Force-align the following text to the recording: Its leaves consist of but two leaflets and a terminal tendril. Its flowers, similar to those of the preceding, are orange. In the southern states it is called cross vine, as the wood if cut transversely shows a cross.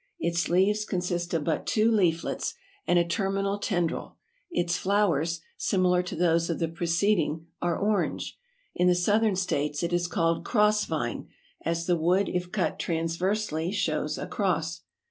Its 0.19 0.49
leaves 0.49 0.83
consist 0.83 1.31
of 1.31 1.43
but 1.43 1.67
two 1.67 1.91
leaflets 1.91 2.55
and 2.87 2.97
a 2.97 3.05
terminal 3.05 3.59
tendril. 3.59 4.17
Its 4.49 4.75
flowers, 4.75 5.41
similar 5.57 6.01
to 6.01 6.15
those 6.15 6.49
of 6.49 6.57
the 6.57 6.67
preceding, 6.67 7.45
are 7.61 7.77
orange. 7.77 8.39
In 8.73 8.87
the 8.87 8.95
southern 8.95 9.35
states 9.35 9.83
it 9.83 9.93
is 9.93 10.07
called 10.07 10.43
cross 10.43 10.85
vine, 10.85 11.27
as 11.63 11.85
the 11.85 11.95
wood 11.97 12.29
if 12.29 12.51
cut 12.51 12.79
transversely 12.79 13.71
shows 13.71 14.17
a 14.17 14.25
cross. 14.25 14.81